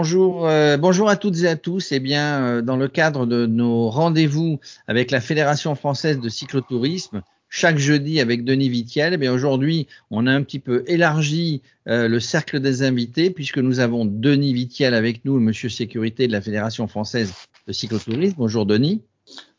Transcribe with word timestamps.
Bonjour, 0.00 0.48
euh, 0.48 0.78
bonjour 0.78 1.10
à 1.10 1.16
toutes 1.16 1.40
et 1.40 1.46
à 1.46 1.56
tous. 1.56 1.92
Eh 1.92 2.00
bien, 2.00 2.42
euh, 2.42 2.62
dans 2.62 2.78
le 2.78 2.88
cadre 2.88 3.26
de 3.26 3.44
nos 3.44 3.90
rendez-vous 3.90 4.58
avec 4.86 5.10
la 5.10 5.20
Fédération 5.20 5.74
française 5.74 6.20
de 6.20 6.30
cyclotourisme, 6.30 7.20
chaque 7.50 7.76
jeudi 7.76 8.18
avec 8.18 8.42
Denis 8.42 8.70
Vitiel, 8.70 9.18
eh 9.20 9.28
aujourd'hui, 9.28 9.88
on 10.10 10.26
a 10.26 10.32
un 10.32 10.42
petit 10.42 10.58
peu 10.58 10.84
élargi 10.86 11.60
euh, 11.86 12.08
le 12.08 12.18
cercle 12.18 12.60
des 12.60 12.82
invités 12.82 13.28
puisque 13.28 13.58
nous 13.58 13.78
avons 13.78 14.06
Denis 14.06 14.54
Vitiel 14.54 14.94
avec 14.94 15.22
nous, 15.26 15.34
le 15.34 15.42
monsieur 15.42 15.68
sécurité 15.68 16.26
de 16.26 16.32
la 16.32 16.40
Fédération 16.40 16.88
française 16.88 17.34
de 17.66 17.72
cyclotourisme. 17.74 18.36
Bonjour 18.38 18.64
Denis. 18.64 19.02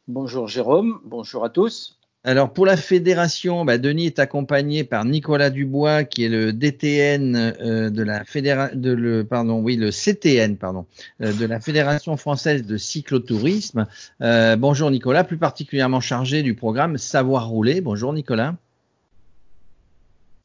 Bonjour 0.08 0.48
Jérôme, 0.48 1.02
bonjour 1.05 1.46
à 1.46 1.52
tous. 1.52 2.01
Alors 2.23 2.53
pour 2.53 2.67
la 2.67 2.77
fédération, 2.77 3.66
bah, 3.66 3.80
Denis 3.80 4.05
est 4.05 4.20
accompagné 4.20 4.84
par 4.84 5.05
Nicolas 5.05 5.49
Dubois 5.49 6.03
qui 6.03 6.25
est 6.25 6.29
le 6.29 6.53
DTN 6.53 7.35
euh, 7.35 7.89
de 7.89 8.03
la 8.03 8.23
fédération, 8.25 8.77
de 8.77 8.91
le 8.91 9.23
pardon, 9.23 9.59
oui 9.59 9.75
le 9.75 9.89
CTN 9.89 10.55
pardon 10.55 10.85
euh, 11.21 11.34
de 11.34 11.45
la 11.48 11.59
Fédération 11.59 12.17
française 12.17 12.63
de 12.63 12.77
cyclotourisme. 12.77 13.88
Euh, 14.21 14.55
bonjour 14.55 14.91
Nicolas, 14.91 15.23
plus 15.23 15.38
particulièrement 15.38 15.99
chargé 15.99 16.43
du 16.43 16.53
programme 16.53 16.99
Savoir 16.99 17.48
rouler. 17.48 17.81
Bonjour 17.81 18.13
Nicolas. 18.13 18.55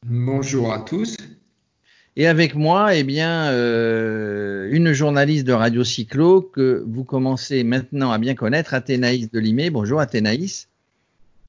Bonjour 0.03 0.73
à 0.73 0.79
tous. 0.79 1.15
Et 2.15 2.25
avec 2.25 2.55
moi, 2.55 2.95
eh 2.95 3.03
bien, 3.03 3.51
une 3.51 4.91
journaliste 4.91 5.45
de 5.45 5.53
Radio 5.53 5.83
Cyclo 5.83 6.41
que 6.41 6.83
vous 6.87 7.03
commencez 7.03 7.63
maintenant 7.63 8.11
à 8.11 8.17
bien 8.17 8.33
connaître, 8.33 8.73
Athénaïs 8.73 9.29
Delimé. 9.29 9.69
Bonjour 9.69 9.99
Athénaïs. 9.99 10.67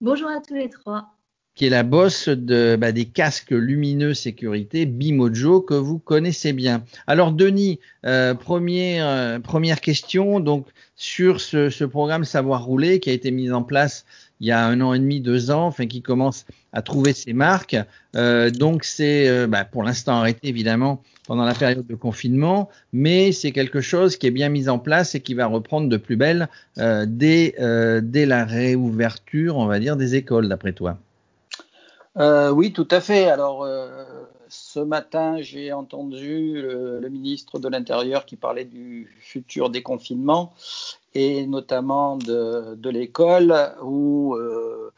Bonjour 0.00 0.28
à 0.28 0.40
tous 0.40 0.54
les 0.54 0.70
trois. 0.70 1.16
Qui 1.56 1.66
est 1.66 1.70
la 1.70 1.82
bosse 1.82 2.28
de, 2.28 2.76
bah, 2.76 2.92
des 2.92 3.06
casques 3.06 3.50
lumineux 3.50 4.14
sécurité 4.14 4.86
Bimojo 4.86 5.60
que 5.60 5.74
vous 5.74 5.98
connaissez 5.98 6.52
bien. 6.52 6.84
Alors 7.08 7.32
Denis, 7.32 7.80
euh, 8.06 8.32
première, 8.34 9.08
euh, 9.08 9.40
première 9.40 9.80
question 9.80 10.38
donc 10.38 10.68
sur 10.94 11.40
ce 11.40 11.84
programme 11.84 12.24
Savoir 12.24 12.64
rouler 12.64 13.00
qui 13.00 13.10
a 13.10 13.12
été 13.12 13.32
mis 13.32 13.50
en 13.50 13.64
place 13.64 14.06
il 14.40 14.46
y 14.46 14.52
a 14.52 14.64
un 14.64 14.80
an 14.80 14.94
et 14.94 14.98
demi, 14.98 15.20
deux 15.20 15.50
ans, 15.50 15.66
enfin 15.66 15.86
qui 15.86 16.02
commence 16.02 16.46
à 16.72 16.82
trouver 16.82 17.12
ses 17.12 17.32
marques. 17.32 17.76
Euh, 18.16 18.50
donc 18.50 18.84
c'est 18.84 19.28
euh, 19.28 19.46
bah, 19.46 19.64
pour 19.64 19.82
l'instant 19.82 20.12
arrêté 20.14 20.48
évidemment 20.48 21.02
pendant 21.26 21.44
la 21.44 21.54
période 21.54 21.86
de 21.86 21.94
confinement, 21.94 22.70
mais 22.92 23.32
c'est 23.32 23.52
quelque 23.52 23.80
chose 23.82 24.16
qui 24.16 24.26
est 24.26 24.30
bien 24.30 24.48
mis 24.48 24.68
en 24.68 24.78
place 24.78 25.14
et 25.14 25.20
qui 25.20 25.34
va 25.34 25.46
reprendre 25.46 25.88
de 25.88 25.96
plus 25.98 26.16
belle 26.16 26.48
euh, 26.78 27.04
dès, 27.06 27.54
la 27.58 28.44
réouverture, 28.46 29.58
on 29.58 29.66
va 29.66 29.78
dire, 29.78 29.96
des 29.96 30.14
écoles, 30.14 30.48
d'après 30.48 30.72
toi. 30.72 30.98
Oui, 32.16 32.72
tout 32.72 32.88
à 32.90 33.00
fait. 33.00 33.28
Alors, 33.28 33.68
ce 34.48 34.80
matin, 34.80 35.36
j'ai 35.40 35.72
entendu 35.72 36.62
le, 36.62 36.98
le, 36.98 37.08
ministre 37.10 37.58
de 37.58 37.68
l'Intérieur 37.68 38.24
qui 38.24 38.36
parlait 38.36 38.64
du 38.64 39.14
futur 39.20 39.70
déconfinement 39.70 40.52
et 41.14 41.46
notamment 41.46 42.16
de, 42.16 42.88
l'école 42.88 43.74
où 43.82 44.34
euh, 44.34 44.92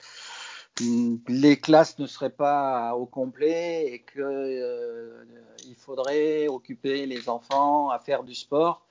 les 1.28 1.58
classes 1.58 1.98
ne 1.98 2.06
seraient 2.06 2.30
pas 2.30 2.94
au 2.94 3.06
complet 3.06 3.86
et 3.92 4.04
qu'il 4.12 4.22
euh, 4.22 5.24
faudrait 5.76 6.48
occuper 6.48 7.06
les 7.06 7.28
enfants 7.28 7.90
à 7.90 7.98
faire 7.98 8.24
du 8.24 8.34
sport 8.34 8.82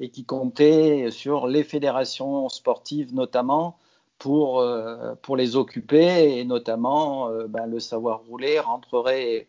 et 0.00 0.10
qui 0.10 0.24
comptait 0.24 1.10
sur 1.10 1.46
les 1.46 1.64
fédérations 1.64 2.48
sportives 2.48 3.14
notamment 3.14 3.78
pour, 4.18 4.60
euh, 4.60 5.14
pour 5.22 5.36
les 5.36 5.56
occuper 5.56 6.38
et 6.38 6.44
notamment 6.44 7.30
ben, 7.48 7.66
le 7.66 7.80
savoir 7.80 8.20
rouler 8.20 8.60
rentrerait 8.60 9.48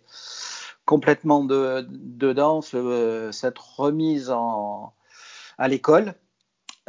complètement 0.85 1.43
de, 1.43 1.85
dedans 1.89 2.61
ce, 2.61 3.29
cette 3.33 3.59
remise 3.59 4.29
en, 4.29 4.93
à 5.57 5.67
l'école 5.67 6.15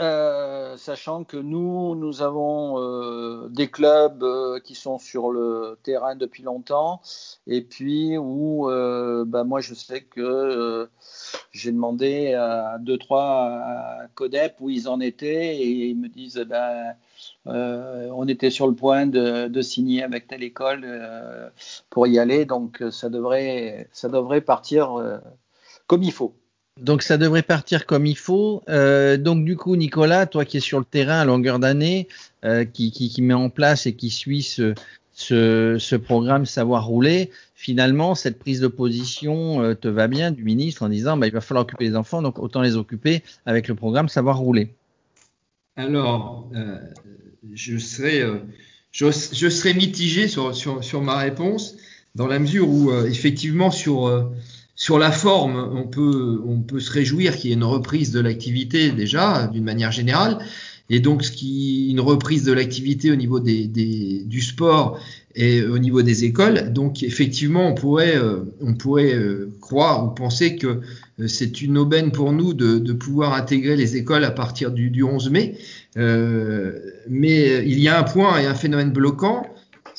euh, 0.01 0.77
sachant 0.77 1.25
que 1.25 1.37
nous, 1.37 1.97
nous 1.97 2.23
avons 2.23 2.81
euh, 2.81 3.49
des 3.49 3.69
clubs 3.69 4.23
euh, 4.23 4.61
qui 4.61 4.77
sont 4.77 4.99
sur 4.99 5.33
le 5.33 5.77
terrain 5.83 6.15
depuis 6.15 6.45
longtemps, 6.45 7.01
et 7.49 7.63
puis 7.63 8.17
où, 8.17 8.69
bah, 9.27 9.45
moi, 9.45 9.61
je 9.61 9.75
sais 9.75 10.03
que 10.03 10.89
j'ai 11.53 11.73
demandé 11.73 12.35
à 12.35 12.79
deux, 12.79 12.99
trois 12.99 13.61
CODEP 14.15 14.57
où 14.61 14.71
ils 14.71 14.89
en 14.89 15.01
étaient, 15.01 15.57
et 15.57 15.89
ils 15.89 15.97
me 15.99 16.09
disent, 16.09 16.45
ben, 16.49 16.95
on 17.47 18.29
était 18.29 18.51
sur 18.51 18.69
le 18.69 18.75
point 18.75 19.07
de, 19.07 19.49
de 19.49 19.63
signer 19.63 20.03
avec 20.05 20.29
telle 20.29 20.43
école 20.43 20.87
pour 21.91 22.07
y 22.07 22.19
aller, 22.19 22.45
donc 22.45 22.83
ça 22.91 23.09
devrait, 23.09 23.89
ça 23.93 24.09
devrait 24.09 24.43
partir 24.43 24.97
comme 25.87 26.03
il 26.03 26.13
faut. 26.13 26.35
Donc 26.81 27.03
ça 27.03 27.19
devrait 27.19 27.43
partir 27.43 27.87
comme 27.87 28.06
il 28.06 28.16
faut. 28.16 28.62
Euh, 28.69 29.16
donc 29.16 29.44
du 29.44 29.56
coup, 29.56 29.77
Nicolas, 29.77 30.27
toi 30.27 30.44
qui 30.44 30.59
es 30.59 30.61
sur 30.61 30.78
le 30.78 30.84
terrain 30.84 31.21
à 31.21 31.25
longueur 31.25 31.59
d'année, 31.59 32.09
euh, 32.44 32.65
qui, 32.65 32.91
qui, 32.93 33.09
qui, 33.09 33.22
met 33.22 33.34
en 33.34 33.50
place 33.50 33.87
et 33.87 33.94
qui 33.94 34.11
suit 34.11 34.43
ce, 34.43 34.75
ce, 35.12 35.77
ce, 35.78 35.97
programme 35.97 36.47
Savoir 36.47 36.87
rouler, 36.87 37.31
finalement, 37.55 38.15
cette 38.15 38.38
prise 38.38 38.61
de 38.61 38.69
position 38.69 39.62
euh, 39.62 39.75
te 39.75 39.88
va 39.88 40.06
bien 40.06 40.31
du 40.31 40.44
ministre 40.44 40.83
en 40.83 40.88
disant 40.88 41.17
bah, 41.17 41.27
il 41.27 41.33
va 41.33 41.41
falloir 41.41 41.62
occuper 41.65 41.84
les 41.84 41.97
enfants, 41.97 42.22
donc 42.22 42.38
autant 42.38 42.62
les 42.62 42.77
occuper 42.77 43.22
avec 43.44 43.67
le 43.67 43.75
programme 43.75 44.09
Savoir 44.09 44.38
rouler. 44.38 44.71
Alors, 45.78 46.50
euh, 46.56 46.77
je 47.53 47.78
serai, 47.78 48.21
euh, 48.21 48.38
je, 48.91 49.06
je, 49.06 49.49
serai 49.49 49.75
mitigé 49.75 50.27
sur, 50.27 50.53
sur, 50.53 50.83
sur, 50.83 51.03
ma 51.03 51.17
réponse 51.17 51.77
dans 52.17 52.27
la 52.27 52.41
mesure 52.41 52.69
où 52.69 52.91
euh, 52.91 53.06
effectivement 53.06 53.71
sur 53.71 54.28
sur 54.78 54.97
la 55.00 55.11
forme, 55.11 55.56
on 55.75 55.89
peut, 55.89 56.78
se 56.78 56.93
réjouir 56.93 57.37
qu'il 57.37 57.50
y 57.50 57.53
ait 57.53 57.56
une 57.56 57.65
reprise 57.65 58.12
de 58.12 58.21
l'activité 58.21 58.93
déjà, 58.93 59.49
d'une 59.49 59.65
manière 59.65 59.91
générale. 59.91 60.39
Et 60.89 61.00
donc, 61.00 61.25
ce 61.25 61.33
qui, 61.33 61.91
une 61.91 61.99
reprise 61.99 62.44
de 62.44 62.53
l'activité 62.53 63.11
au 63.11 63.17
niveau 63.17 63.41
des, 63.41 63.67
du 63.67 64.41
sport 64.41 65.00
et 65.34 65.65
au 65.65 65.78
niveau 65.78 66.03
des 66.03 66.25
écoles. 66.25 66.72
Donc, 66.72 67.03
effectivement, 67.03 67.69
on 67.69 67.75
pourrait, 67.75 68.17
euh, 68.17 68.44
euh, 68.62 69.50
croire 69.61 70.06
ou 70.06 70.11
penser 70.11 70.55
que 70.55 70.81
euh, 71.19 71.27
c'est 71.27 71.61
une 71.61 71.77
aubaine 71.77 72.12
pour 72.12 72.33
nous 72.33 72.55
de, 72.55 72.78
de, 72.78 72.93
pouvoir 72.93 73.34
intégrer 73.34 73.75
les 73.75 73.97
écoles 73.97 74.22
à 74.22 74.31
partir 74.31 74.71
du, 74.71 74.91
du 74.91 75.03
11 75.03 75.28
mai. 75.31 75.59
mais 75.97 77.65
il 77.67 77.81
y 77.81 77.88
a 77.88 77.99
un 77.99 78.05
point 78.05 78.38
et 78.38 78.47
un 78.47 78.55
phénomène 78.55 78.93
bloquant 78.93 79.44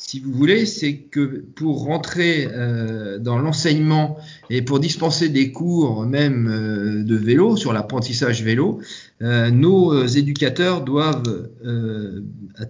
si 0.02 0.18
vous 0.18 0.32
voulez, 0.32 0.64
c'est 0.64 0.94
que 0.96 1.44
pour 1.54 1.84
rentrer 1.84 2.48
euh, 2.50 3.18
dans 3.18 3.38
l'enseignement 3.38 4.16
et 4.48 4.62
pour 4.62 4.80
dispenser 4.80 5.28
des 5.28 5.52
cours 5.52 6.06
même 6.06 6.48
euh, 6.48 7.04
de 7.04 7.16
vélo, 7.16 7.56
sur 7.56 7.74
l'apprentissage 7.74 8.42
vélo, 8.42 8.80
euh, 9.20 9.50
nos 9.50 10.06
éducateurs 10.06 10.84
doivent 10.84 11.50
euh, 11.66 12.22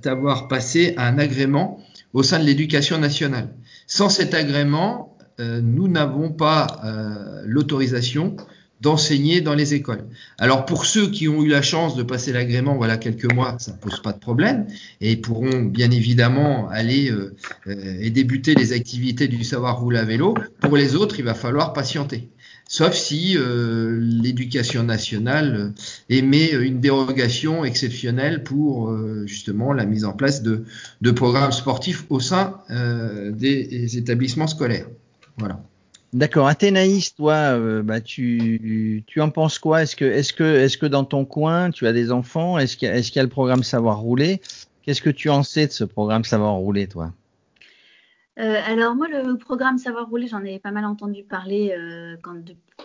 avoir 0.05 0.49
passé 0.49 0.95
un 0.97 1.19
agrément 1.19 1.79
au 2.13 2.25
sein 2.25 2.41
de 2.41 2.45
l'éducation 2.45 2.99
nationale. 2.99 3.51
Sans 3.87 4.09
cet 4.09 4.35
agrément, 4.35 5.17
euh, 5.39 5.61
nous 5.62 5.87
n'avons 5.87 6.31
pas 6.33 6.81
euh, 6.85 7.43
l'autorisation 7.47 8.37
d'enseigner 8.81 9.41
dans 9.41 9.55
les 9.55 9.75
écoles. 9.75 10.05
Alors 10.39 10.65
pour 10.65 10.87
ceux 10.87 11.11
qui 11.11 11.29
ont 11.29 11.43
eu 11.43 11.49
la 11.49 11.63
chance 11.63 11.97
de 11.97 12.03
passer 12.03 12.33
l'agrément, 12.33 12.77
voilà 12.77 12.97
quelques 12.97 13.31
mois, 13.33 13.57
ça 13.59 13.73
ne 13.73 13.77
pose 13.77 14.01
pas 14.01 14.13
de 14.13 14.19
problème 14.19 14.67
et 15.01 15.17
pourront 15.17 15.63
bien 15.63 15.91
évidemment 15.91 16.69
aller 16.69 17.11
euh, 17.11 17.35
euh, 17.67 17.99
et 18.01 18.11
débuter 18.11 18.55
les 18.55 18.73
activités 18.73 19.29
du 19.29 19.45
savoir 19.45 19.81
rouler 19.81 19.99
à 19.99 20.05
vélo. 20.05 20.35
Pour 20.61 20.77
les 20.77 20.97
autres, 20.97 21.19
il 21.19 21.25
va 21.25 21.35
falloir 21.35 21.73
patienter. 21.73 22.31
Sauf 22.69 22.94
si 22.94 23.37
euh, 23.37 23.99
l'éducation 24.00 24.83
nationale 24.85 25.75
émet 26.09 26.53
une 26.53 26.81
dérogation 26.81 27.65
exceptionnelle 27.65 28.44
pour 28.44 28.97
justement 29.26 29.73
la 29.73 29.85
mise 29.85 30.05
en 30.05 30.12
place 30.12 30.43
de, 30.43 30.65
de 31.00 31.11
programmes 31.11 31.53
sportifs 31.53 32.05
au 32.11 32.21
sein 32.21 32.59
des 32.71 33.99
établissements 33.99 34.47
scolaires. 34.47 34.87
Voilà. 35.37 35.61
D'accord. 36.12 36.49
Athénaïs, 36.49 37.15
toi, 37.15 37.35
euh, 37.57 37.83
bah, 37.83 38.01
tu, 38.01 39.05
tu 39.07 39.21
en 39.21 39.31
penses 39.31 39.59
quoi? 39.61 39.83
Est-ce 39.83 39.95
que, 39.95 40.05
est-ce 40.05 40.33
que, 40.33 40.43
est-ce 40.43 40.77
que 40.77 40.87
dans 40.87 41.05
ton 41.05 41.25
coin, 41.25 41.71
tu 41.71 41.87
as 41.87 41.93
des 41.93 42.11
enfants? 42.11 42.59
Est-ce 42.59 42.77
qu'il 42.77 42.89
y, 42.89 42.91
est 42.91 43.15
y 43.15 43.19
a 43.19 43.23
le 43.23 43.29
programme 43.29 43.62
Savoir 43.62 44.01
rouler? 44.01 44.41
Qu'est-ce 44.83 45.03
que 45.03 45.11
tu 45.11 45.29
en 45.31 45.43
sais 45.45 45.67
de 45.69 45.73
ce 45.73 45.85
programme 45.85 46.25
Savoir 46.25 46.55
rouler, 46.55 46.89
toi? 46.89 47.12
Euh, 48.40 48.56
alors 48.64 48.94
moi, 48.94 49.06
le 49.08 49.37
programme 49.37 49.76
Savoir 49.76 50.08
rouler, 50.08 50.26
j'en 50.26 50.42
ai 50.44 50.58
pas 50.58 50.70
mal 50.70 50.87
entendu 50.87 51.22
parler 51.22 51.75
euh, 51.76 52.16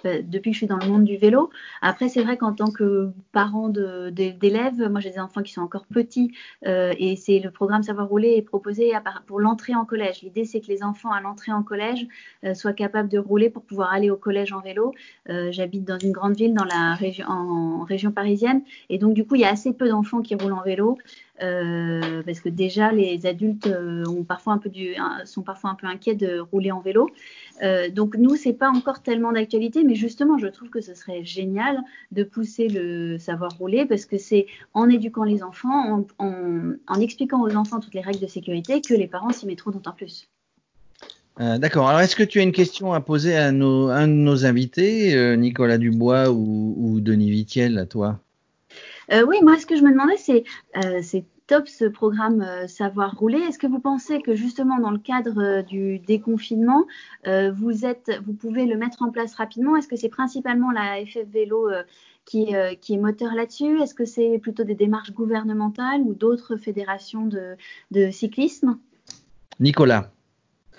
bah, 0.04 0.22
depuis 0.22 0.52
que 0.52 0.54
je 0.54 0.58
suis 0.58 0.68
dans 0.68 0.78
le 0.78 0.88
monde 0.88 1.06
du 1.06 1.16
vélo. 1.16 1.50
Après, 1.82 2.10
c'est 2.10 2.24
vrai 2.24 2.36
qu'en 2.36 2.54
tant 2.54 2.72
que 2.72 3.12
parent 3.32 3.70
d'élèves, 3.70 4.90
moi 4.90 5.00
j'ai 5.00 5.12
des 5.12 5.20
enfants 5.20 5.42
qui 5.42 5.54
sont 5.54 5.62
encore 5.62 5.86
petits 5.86 6.34
euh, 6.66 6.94
et 7.00 7.16
c'est 7.16 7.40
le 7.40 7.52
programme 7.52 7.84
Savoir 7.84 8.10
rouler 8.10 8.34
est 8.36 8.42
proposé 8.42 8.92
pour 9.28 9.40
l'entrée 9.40 9.76
en 9.76 9.86
collège. 9.86 10.24
L'idée, 10.24 10.44
c'est 10.44 10.60
que 10.60 10.68
les 10.68 10.84
enfants 10.84 11.12
à 11.12 11.22
l'entrée 11.22 11.54
en 11.54 11.64
collège 11.64 12.06
soient 12.54 12.74
capables 12.74 13.10
de 13.10 13.18
rouler 13.18 13.50
pour 13.50 13.64
pouvoir 13.64 13.94
aller 13.94 14.10
au 14.10 14.18
collège 14.18 14.52
en 14.52 14.60
vélo. 14.60 14.94
J'habite 15.28 15.86
dans 15.86 15.98
une 15.98 16.12
grande 16.12 16.36
ville 16.36 16.54
dans 16.54 16.66
la 16.66 16.98
en 17.28 17.84
région 17.84 18.12
parisienne 18.12 18.62
et 18.90 18.98
donc 18.98 19.14
du 19.14 19.26
coup, 19.26 19.36
il 19.36 19.42
y 19.42 19.46
a 19.46 19.50
assez 19.50 19.72
peu 19.74 19.88
d'enfants 19.88 20.22
qui 20.22 20.36
roulent 20.36 20.54
en 20.54 20.64
vélo. 20.64 20.98
Euh, 21.44 22.24
parce 22.24 22.40
que 22.40 22.48
déjà 22.48 22.94
les 22.94 23.26
adultes 23.26 23.68
euh, 23.68 24.06
sont 24.06 24.24
parfois 24.24 24.54
un 25.70 25.76
peu 25.76 25.88
inquiets 25.88 26.16
de 26.16 26.40
rouler 26.40 26.72
en 26.72 26.80
vélo. 26.80 27.10
Euh, 27.62 27.90
donc 27.90 28.16
nous, 28.18 28.36
c'est 28.36 28.54
pas 28.54 28.70
encore 28.70 29.02
tellement 29.02 29.34
d'actualité, 29.34 29.84
mais 29.84 29.96
justement, 29.96 30.38
je 30.38 30.48
trouve 30.48 30.70
que 30.70 30.82
ce 30.82 30.94
serait 30.94 31.26
génial 31.26 31.82
de 32.12 32.24
pousser 32.24 32.70
le 32.70 33.18
savoir 33.18 33.52
rouler 33.58 33.86
parce 33.86 34.06
que 34.06 34.18
c'est 34.18 34.48
en 34.74 34.90
éduquant 34.90 35.24
les 35.24 35.44
enfants, 35.44 36.06
en, 36.20 37.00
expliquant 37.00 37.42
aux 37.42 37.56
enfants 37.56 37.80
toutes 37.80 37.96
les 37.96 38.02
règles 38.02 38.22
de 38.22 38.28
sécurité 38.28 38.82
que 38.82 38.94
les 38.94 39.08
parents 39.08 39.32
s'y 39.32 39.46
mettront 39.46 39.72
d'autant 39.72 39.94
plus. 39.94 40.30
D'accord. 41.38 41.90
Alors, 41.90 42.00
est-ce 42.00 42.16
que 42.16 42.24
tu 42.24 42.40
as 42.40 42.44
une 42.44 42.54
question 42.54 42.94
à 42.94 43.02
poser 43.02 43.36
à, 43.36 43.48
un 43.48 43.52
de 43.52 44.14
nos 44.14 44.46
invités, 44.46 45.36
Nicolas 45.36 45.78
Dubois 45.78 46.32
ou, 46.32 46.76
ou 46.78 47.02
Denis 47.02 47.30
Vitiel, 47.30 47.78
à 47.78 47.86
toi? 47.86 48.22
Oui, 49.12 49.38
moi, 49.42 49.58
ce 49.58 49.66
que 49.66 49.76
je 49.76 49.84
me 49.84 49.92
demandais, 49.92 50.18
c'est 50.18 50.44
euh, 50.78 51.02
top 51.48 51.68
ce 51.68 51.86
programme 51.86 52.42
euh, 52.42 52.68
Savoir 52.68 53.16
rouler. 53.18 53.40
Est-ce 53.40 53.60
que 53.60 53.68
vous 53.68 53.80
pensez 53.80 54.22
que 54.22 54.36
justement 54.36 54.80
dans 54.80 54.92
le 54.92 54.98
cadre 54.98 55.42
euh, 55.42 55.62
du 55.62 56.00
déconfinement, 56.00 56.86
euh, 57.28 57.52
vous, 57.52 57.86
êtes, 57.86 58.12
vous 58.26 58.34
pouvez 58.34 58.66
le 58.66 58.78
mettre 58.78 59.04
en 59.04 59.12
place 59.12 59.36
rapidement? 59.36 59.76
Est-ce 59.76 59.88
que 59.88 59.96
c'est 59.96 60.10
principalement 60.10 60.72
la 60.72 61.06
FF 61.06 61.28
Vélo 61.32 61.70
qui, 62.26 62.54
est 62.54 62.98
moteur 62.98 63.34
là-dessus? 63.36 63.82
Est-ce 63.82 63.94
que 63.94 64.06
c'est 64.06 64.40
plutôt 64.40 64.64
des 64.64 64.76
démarches 64.76 65.12
gouvernementales 65.12 66.02
ou 66.02 66.14
d'autres 66.14 66.58
fédérations 66.58 67.28
de 67.28 68.12
cyclisme? 68.12 68.80
Nicolas. 69.60 70.15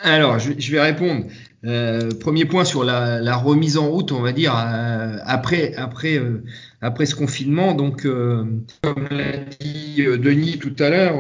Alors, 0.01 0.39
je, 0.39 0.73
vais 0.73 0.81
répondre. 0.81 1.27
Euh, 1.65 2.11
premier 2.21 2.45
point 2.45 2.65
sur 2.65 2.85
la, 2.85 3.37
remise 3.37 3.77
en 3.77 3.89
route, 3.89 4.13
on 4.13 4.21
va 4.21 4.33
dire 4.33 4.55
euh, 4.57 5.19
après 5.25 5.75
après 5.75 6.17
euh, 6.17 6.45
après 6.81 7.07
ce 7.07 7.15
confinement. 7.15 7.75
Donc, 7.75 8.03
comme 8.03 9.09
l'a 9.11 9.39
dit 9.61 10.05
Denis 10.05 10.59
tout 10.59 10.75
à 10.79 10.91
l'heure, 10.91 11.17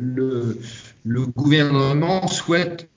le, 0.00 0.58
gouvernement 1.04 2.28
souhaite 2.28 2.88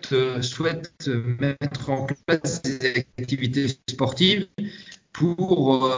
mettre 1.40 1.90
en 1.90 2.08
place 2.26 2.62
des 2.62 3.06
activités 3.20 3.68
sportives 3.90 4.48
pour 5.14 5.90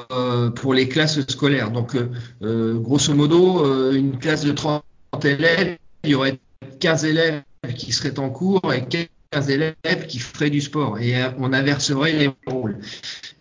pour 0.56 0.74
les 0.74 0.88
classes 0.88 1.28
scolaires. 1.28 1.72
Donc, 1.72 1.98
grosso 2.42 3.14
modo, 3.14 3.92
une 3.92 4.18
classe 4.20 4.46
de 4.46 4.52
30 4.52 4.84
élèves, 5.26 5.78
il 6.04 6.12
y 6.12 6.16
aurait 6.16 6.40
15 6.80 7.06
élèves 7.06 7.42
qui 7.72 7.92
seraient 7.92 8.20
en 8.20 8.30
cours 8.30 8.74
et 8.74 8.84
15 9.32 9.50
élèves 9.50 10.08
qui 10.08 10.20
feraient 10.20 10.50
du 10.50 10.62
sport 10.62 11.00
et 11.00 11.22
euh, 11.22 11.30
on 11.40 11.54
inverserait 11.54 12.14
les 12.14 12.30
rôles. 12.48 12.78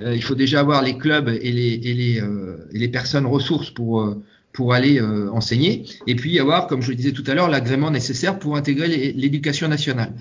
Euh, 0.01 0.15
il 0.15 0.23
faut 0.23 0.35
déjà 0.35 0.61
avoir 0.61 0.83
les 0.83 0.97
clubs 0.97 1.29
et 1.29 1.53
les, 1.53 2.21
euh, 2.21 2.89
personnes 2.93 3.27
ressources 3.27 3.71
pour, 3.71 4.15
pour 4.53 4.75
aller 4.75 5.01
enseigner 5.01 5.87
et 6.07 6.15
puis 6.15 6.39
avoir, 6.39 6.67
comme 6.67 6.83
je 6.83 6.91
le 6.91 6.95
disais 6.95 7.13
tout 7.13 7.25
à 7.27 7.35
l'heure, 7.35 7.49
l'agrément 7.49 7.91
nécessaire 7.91 8.39
pour 8.39 8.57
intégrer 8.57 9.13
l'éducation 9.13 9.69
nationale. 9.69 10.13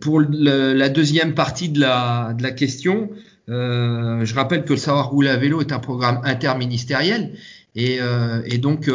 pour 0.00 0.20
la 0.20 0.88
deuxième 0.88 1.34
partie 1.34 1.68
de 1.68 1.80
la, 1.80 2.50
question, 2.56 3.10
je 3.48 4.34
rappelle 4.34 4.64
que 4.64 4.74
le 4.74 4.78
savoir 4.78 5.10
rouler 5.10 5.30
à 5.30 5.36
vélo 5.36 5.60
est 5.60 5.72
un 5.72 5.80
programme 5.80 6.20
interministériel 6.22 7.32
et 7.74 8.58
donc 8.58 8.88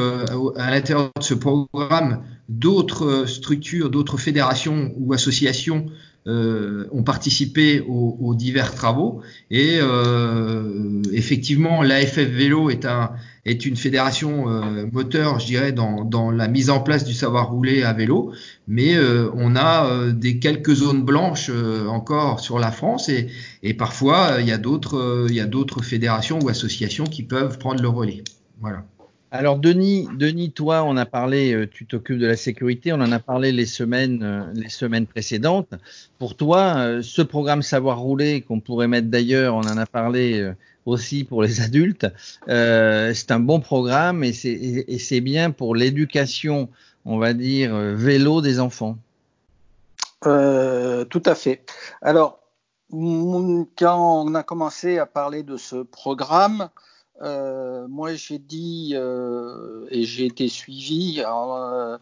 à 0.56 0.72
l'intérieur 0.72 1.12
de 1.18 1.24
ce 1.24 1.34
programme, 1.34 2.24
d'autres 2.51 3.25
structures, 3.25 3.89
d'autres 3.89 4.18
fédérations 4.18 4.94
ou 4.98 5.13
associations 5.13 5.86
euh, 6.27 6.86
ont 6.92 7.01
participé 7.01 7.80
aux, 7.80 8.18
aux, 8.19 8.36
divers 8.36 8.75
travaux. 8.75 9.21
Et 9.50 9.80
euh, 9.81 11.01
effectivement, 11.13 11.81
l'AFF 11.81 12.19
Vélo 12.19 12.69
est, 12.69 12.86
un, 12.86 13.12
est 13.45 13.65
une 13.65 13.75
fédération 13.75 14.48
euh, 14.48 14.86
moteur, 14.92 15.39
je 15.39 15.48
dirais, 15.48 15.71
dans, 15.71 16.03
dans, 16.03 16.30
la 16.30 16.48
mise 16.48 16.69
en 16.69 16.81
place 16.81 17.06
du 17.06 17.13
savoir 17.13 17.50
rouler 17.50 17.81
à 17.83 17.94
vélo. 17.94 18.33
Mais 18.68 18.95
euh, 18.95 19.31
on 19.33 19.56
a 19.56 19.88
euh, 19.88 20.12
des 20.12 20.38
quelques 20.38 20.75
zones 20.75 21.04
blanches 21.04 21.50
euh, 21.50 21.88
encore 21.88 22.39
sur 22.39 22.59
la 22.59 22.71
France 22.71 23.09
et, 23.09 23.30
et 23.63 23.74
parfois 23.74 24.38
il 24.39 24.47
y 24.47 24.51
a 24.51 24.57
d'autres 24.57 25.25
il 25.30 25.36
y 25.36 25.39
a 25.39 25.47
d'autres 25.47 25.81
fédérations 25.81 26.39
ou 26.39 26.50
associations 26.50 27.06
qui 27.06 27.24
peuvent 27.24 27.57
prendre 27.57 27.81
le 27.81 27.89
relais. 27.89 28.24
Voilà. 28.59 28.86
Alors 29.33 29.57
Denis, 29.57 30.10
Denis, 30.13 30.51
toi, 30.51 30.83
on 30.83 30.98
a 30.98 31.06
parlé, 31.06 31.54
euh, 31.54 31.66
tu 31.66 31.86
t'occupes 31.86 32.19
de 32.19 32.28
la 32.28 32.36
sécurité, 32.36 32.92
on 32.92 33.00
en 33.00 33.13
a 33.13 33.19
parlé 33.19 33.54
les 33.54 33.66
semaines, 33.66 34.22
euh, 34.24 34.44
les 34.54 34.68
semaines 34.68 35.07
précédentes. 35.07 35.74
Pour 36.19 36.36
toi, 36.36 36.75
euh, 36.78 37.01
ce 37.01 37.22
programme 37.22 37.62
Savoir 37.62 38.00
rouler 38.00 38.42
qu'on 38.42 38.60
pourrait 38.60 38.89
mettre 38.89 39.07
d'ailleurs, 39.07 39.56
on 39.56 39.62
en 39.62 39.78
a 39.78 39.86
parlé 39.86 40.51
aussi 40.86 41.24
pour 41.24 41.44
les 41.44 41.62
adultes, 41.66 42.07
c'est 42.48 43.31
un 43.31 43.39
bon 43.39 43.62
programme 43.62 44.24
et 44.25 44.33
c'est 44.33 45.22
bien 45.22 45.51
pour 45.51 45.75
l'éducation, 45.75 46.69
on 47.06 47.18
va 47.18 47.33
dire 47.33 47.74
vélo 47.74 48.42
des 48.42 48.60
enfants. 48.60 48.98
Euh, 50.25 51.06
tout 51.06 51.24
à 51.25 51.36
fait. 51.36 51.63
Alors, 52.01 52.39
quand 52.92 54.25
on 54.25 54.36
a 54.36 54.44
commencé 54.44 55.00
à 55.00 55.06
parler 55.06 55.44
de 55.44 55.57
ce 55.57 55.78
programme, 55.78 56.69
euh, 57.21 57.88
moi, 57.88 58.13
j'ai 58.15 58.39
dit 58.39 58.94
euh, 58.95 59.85
et 59.91 60.03
j'ai 60.03 60.25
été 60.25 60.47
suivi, 60.47 61.23
euh, 61.25 61.97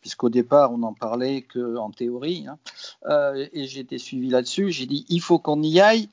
puisqu'au 0.00 0.28
départ 0.30 0.72
on 0.72 0.82
en 0.82 0.94
parlait 0.94 1.42
que 1.42 1.76
en 1.76 1.90
théorie, 1.90 2.46
hein, 2.48 2.58
et 3.52 3.66
j'ai 3.66 3.80
été 3.80 3.98
suivi 3.98 4.28
là-dessus. 4.30 4.72
J'ai 4.72 4.86
dit 4.86 5.06
il 5.08 5.20
faut 5.20 5.38
qu'on 5.38 5.62
y 5.62 5.80
aille 5.80 6.08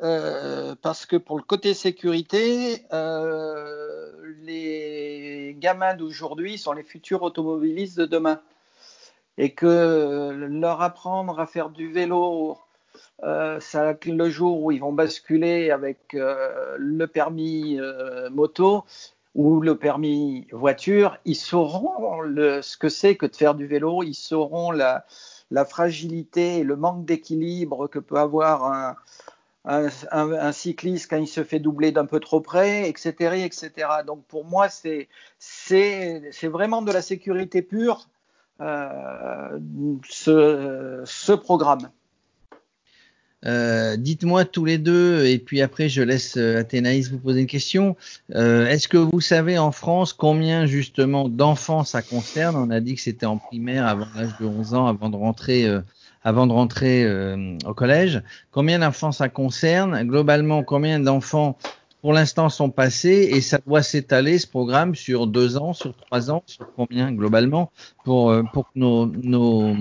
parce 0.00 1.06
que 1.06 1.16
pour 1.16 1.36
le 1.36 1.42
côté 1.42 1.74
sécurité, 1.74 2.84
les 4.42 5.56
gamins 5.58 5.94
d'aujourd'hui 5.94 6.56
sont 6.56 6.72
les 6.72 6.84
futurs 6.84 7.22
automobilistes 7.22 7.98
de 7.98 8.06
demain, 8.06 8.40
et 9.36 9.52
que 9.52 10.32
leur 10.32 10.80
apprendre 10.82 11.38
à 11.40 11.46
faire 11.46 11.68
du 11.68 11.92
vélo 11.92 12.58
euh, 13.24 13.58
le 14.06 14.30
jour 14.30 14.62
où 14.62 14.70
ils 14.70 14.80
vont 14.80 14.92
basculer 14.92 15.70
avec 15.70 16.14
euh, 16.14 16.76
le 16.78 17.06
permis 17.06 17.78
euh, 17.80 18.30
moto 18.30 18.84
ou 19.34 19.60
le 19.60 19.76
permis 19.76 20.46
voiture, 20.52 21.18
ils 21.24 21.36
sauront 21.36 22.22
ce 22.62 22.76
que 22.76 22.88
c'est 22.88 23.16
que 23.16 23.26
de 23.26 23.36
faire 23.36 23.54
du 23.54 23.66
vélo, 23.66 24.02
ils 24.02 24.14
sauront 24.14 24.70
la, 24.70 25.04
fragilité 25.66 26.58
et 26.58 26.64
le 26.64 26.76
manque 26.76 27.04
d'équilibre 27.04 27.88
que 27.88 27.98
peut 27.98 28.16
avoir 28.16 28.96
un, 29.64 30.52
cycliste 30.52 31.10
quand 31.10 31.18
il 31.18 31.28
se 31.28 31.44
fait 31.44 31.60
doubler 31.60 31.92
d'un 31.92 32.06
peu 32.06 32.20
trop 32.20 32.40
près, 32.40 32.88
etc., 32.88 33.44
etc. 33.44 33.88
Donc 34.06 34.24
pour 34.26 34.44
moi, 34.44 34.68
c'est 34.68 35.08
vraiment 36.44 36.82
de 36.82 36.92
la 36.92 37.02
sécurité 37.02 37.62
pure 37.62 38.08
ce 38.58 41.32
programme. 41.32 41.90
Euh, 43.46 43.96
Dites-moi 43.96 44.44
tous 44.44 44.64
les 44.64 44.78
deux, 44.78 45.24
et 45.26 45.38
puis 45.38 45.60
après 45.62 45.88
je 45.88 46.02
laisse 46.02 46.36
euh, 46.36 46.58
Athénaïs 46.58 47.10
vous 47.10 47.18
poser 47.18 47.42
une 47.42 47.46
question. 47.46 47.96
Euh, 48.34 48.66
Est-ce 48.66 48.88
que 48.88 48.96
vous 48.96 49.20
savez 49.20 49.58
en 49.58 49.70
France 49.70 50.12
combien 50.12 50.66
justement 50.66 51.28
d'enfants 51.28 51.84
ça 51.84 52.02
concerne? 52.02 52.56
On 52.56 52.70
a 52.70 52.80
dit 52.80 52.96
que 52.96 53.00
c'était 53.00 53.26
en 53.26 53.38
primaire 53.38 53.86
avant 53.86 54.06
l'âge 54.16 54.36
de 54.40 54.46
11 54.46 54.74
ans, 54.74 54.86
avant 54.86 55.08
de 55.08 55.16
rentrer, 55.16 55.66
euh, 55.68 55.80
avant 56.24 56.48
de 56.48 56.52
rentrer 56.52 57.04
euh, 57.04 57.56
au 57.64 57.74
collège. 57.74 58.22
Combien 58.50 58.80
d'enfants 58.80 59.12
ça 59.12 59.28
concerne? 59.28 60.02
Globalement, 60.02 60.64
combien 60.64 60.98
d'enfants 60.98 61.56
pour 62.02 62.12
l'instant 62.12 62.48
sont 62.48 62.70
passés? 62.70 63.28
Et 63.32 63.40
ça 63.40 63.60
doit 63.64 63.82
s'étaler 63.82 64.38
ce 64.40 64.48
programme 64.48 64.96
sur 64.96 65.28
deux 65.28 65.56
ans, 65.56 65.74
sur 65.74 65.94
trois 65.94 66.32
ans, 66.32 66.42
sur 66.46 66.72
combien 66.74 67.12
globalement? 67.12 67.70
Pour, 68.04 68.30
euh, 68.30 68.42
pour 68.52 68.64
que 68.64 68.78
nos, 68.80 69.06
nos, 69.06 69.76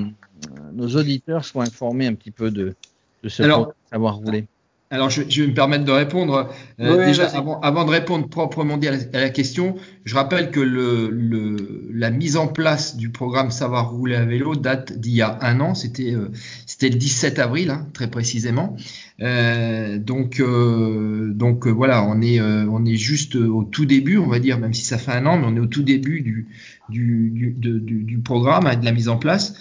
nos 0.74 0.88
auditeurs 0.96 1.44
soient 1.44 1.64
informés 1.64 2.06
un 2.06 2.14
petit 2.14 2.32
peu 2.32 2.52
de, 2.52 2.76
de 3.24 3.30
ce 3.30 3.44
alors, 3.44 3.74
savoir 3.92 4.16
rouler 4.16 4.48
alors, 4.90 5.10
je, 5.10 5.24
je, 5.28 5.42
vais 5.42 5.50
me 5.50 5.54
permettre 5.54 5.84
de 5.84 5.92
répondre. 5.92 6.50
Euh, 6.80 6.98
oui, 6.98 7.08
déjà, 7.08 7.26
avant, 7.28 7.60
avant, 7.60 7.84
de 7.84 7.92
répondre 7.92 8.30
proprement 8.30 8.78
dit 8.78 8.88
à 8.88 8.92
la, 8.92 8.98
à 9.14 9.20
la, 9.20 9.30
question, 9.30 9.76
je 10.06 10.16
rappelle 10.16 10.50
que 10.50 10.62
le, 10.62 11.10
le, 11.10 11.90
la 11.94 12.10
mise 12.10 12.38
en 12.38 12.48
place 12.48 12.96
du 12.96 13.10
programme 13.10 13.52
Savoir 13.52 13.92
rouler 13.92 14.16
à 14.16 14.24
vélo 14.24 14.56
date 14.56 14.94
d'il 14.94 15.14
y 15.14 15.22
a 15.22 15.40
un 15.42 15.60
an. 15.60 15.76
C'était 15.76 16.14
euh, 16.14 16.30
c'était 16.66 16.88
le 16.88 16.96
17 16.96 17.38
avril, 17.38 17.70
hein, 17.70 17.86
très 17.92 18.10
précisément. 18.10 18.78
Euh, 19.20 19.98
donc 19.98 20.40
euh, 20.40 21.34
donc 21.34 21.68
voilà, 21.68 22.06
on 22.06 22.22
est 22.22 22.40
on 22.40 22.86
est 22.86 22.96
juste 22.96 23.36
au 23.36 23.64
tout 23.64 23.86
début, 23.86 24.18
on 24.18 24.28
va 24.28 24.40
dire, 24.40 24.58
même 24.58 24.74
si 24.74 24.86
ça 24.86 24.98
fait 24.98 25.12
un 25.12 25.26
an, 25.26 25.38
mais 25.38 25.48
on 25.48 25.56
est 25.58 25.60
au 25.60 25.68
tout 25.68 25.84
début 25.84 26.22
du 26.22 26.48
du 26.88 27.30
du, 27.32 27.52
de, 27.58 27.78
du, 27.78 28.04
du 28.04 28.20
programme 28.20 28.70
et 28.72 28.78
de 28.78 28.86
la 28.86 28.94
mise 28.94 29.10
en 29.10 29.18
place. 29.18 29.56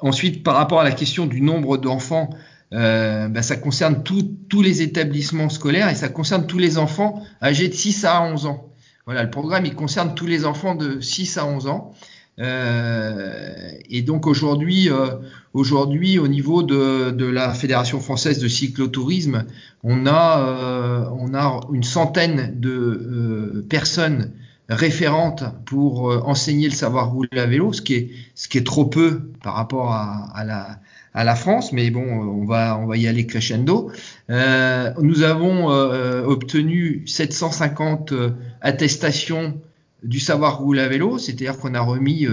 Ensuite, 0.00 0.42
par 0.42 0.54
rapport 0.54 0.80
à 0.80 0.84
la 0.84 0.92
question 0.92 1.26
du 1.26 1.40
nombre 1.40 1.78
d'enfants, 1.78 2.30
euh, 2.72 3.28
bah, 3.28 3.42
ça 3.42 3.56
concerne 3.56 4.02
tous 4.02 4.62
les 4.62 4.82
établissements 4.82 5.48
scolaires 5.48 5.88
et 5.88 5.94
ça 5.94 6.08
concerne 6.08 6.46
tous 6.46 6.58
les 6.58 6.78
enfants 6.78 7.22
âgés 7.42 7.68
de 7.68 7.74
6 7.74 8.04
à 8.04 8.22
11 8.22 8.46
ans. 8.46 8.68
Voilà, 9.06 9.22
le 9.22 9.30
programme, 9.30 9.64
il 9.66 9.74
concerne 9.74 10.14
tous 10.14 10.26
les 10.26 10.44
enfants 10.44 10.74
de 10.74 11.00
6 11.00 11.38
à 11.38 11.46
11 11.46 11.68
ans. 11.68 11.92
Euh, 12.38 13.70
et 13.88 14.02
donc 14.02 14.26
aujourd'hui, 14.26 14.90
euh, 14.90 15.14
aujourd'hui, 15.54 16.18
au 16.18 16.28
niveau 16.28 16.62
de, 16.62 17.10
de, 17.10 17.24
la 17.24 17.54
Fédération 17.54 18.00
française 18.00 18.40
de 18.40 18.48
cyclotourisme, 18.48 19.44
on 19.82 20.06
a, 20.06 20.40
euh, 20.40 21.04
on 21.18 21.34
a 21.34 21.60
une 21.72 21.84
centaine 21.84 22.52
de 22.60 22.70
euh, 22.70 23.66
personnes 23.70 24.32
référente 24.68 25.44
pour 25.64 26.04
enseigner 26.26 26.68
le 26.68 26.74
savoir 26.74 27.12
rouler 27.12 27.38
à 27.38 27.46
vélo, 27.46 27.72
ce 27.72 27.82
qui 27.82 27.94
est, 27.94 28.10
ce 28.34 28.48
qui 28.48 28.58
est 28.58 28.66
trop 28.66 28.84
peu 28.84 29.30
par 29.42 29.54
rapport 29.54 29.92
à, 29.92 30.30
à 30.34 30.44
la, 30.44 30.80
à 31.14 31.24
la 31.24 31.34
France, 31.34 31.72
mais 31.72 31.90
bon, 31.90 32.04
on 32.04 32.44
va, 32.44 32.78
on 32.78 32.86
va 32.86 32.96
y 32.96 33.06
aller 33.06 33.26
crescendo. 33.26 33.90
Euh, 34.30 34.92
nous 35.00 35.22
avons 35.22 35.70
euh, 35.70 36.24
obtenu 36.24 37.02
750 37.06 38.12
attestations 38.60 39.54
du 40.02 40.20
savoir 40.20 40.58
rouler 40.58 40.82
à 40.82 40.88
vélo, 40.88 41.18
c'est-à-dire 41.18 41.58
qu'on 41.58 41.74
a 41.74 41.80
remis 41.80 42.26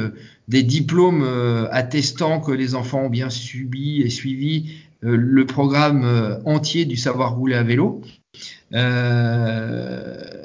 des 0.47 0.63
diplômes 0.63 1.25
attestant 1.71 2.39
que 2.39 2.51
les 2.51 2.75
enfants 2.75 3.03
ont 3.05 3.09
bien 3.09 3.29
subi 3.29 4.01
et 4.01 4.09
suivi 4.09 4.75
le 5.01 5.45
programme 5.45 6.39
entier 6.45 6.85
du 6.85 6.97
savoir 6.97 7.35
rouler 7.35 7.55
à 7.55 7.63
vélo. 7.63 8.01
Euh, 8.73 10.42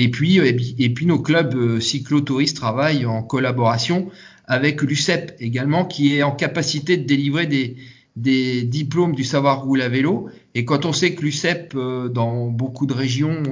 et 0.00 0.10
puis, 0.10 0.38
et 0.38 0.90
puis, 0.90 1.06
nos 1.06 1.18
clubs 1.18 1.54
euh, 1.54 1.80
cyclotouristes 1.80 2.56
travaillent 2.56 3.04
en 3.04 3.22
collaboration 3.22 4.10
avec 4.46 4.80
l'UCEP 4.82 5.34
également, 5.40 5.84
qui 5.84 6.16
est 6.16 6.22
en 6.22 6.30
capacité 6.30 6.96
de 6.96 7.04
délivrer 7.04 7.46
des, 7.46 7.76
des 8.14 8.62
diplômes 8.62 9.14
du 9.14 9.24
savoir 9.24 9.64
rouler 9.64 9.82
à 9.82 9.88
vélo. 9.88 10.28
Et 10.54 10.64
quand 10.64 10.84
on 10.84 10.92
sait 10.92 11.14
que 11.14 11.22
l'UCEP, 11.22 11.72
euh, 11.74 12.08
dans 12.08 12.46
beaucoup 12.46 12.86
de 12.86 12.94
régions 12.94 13.42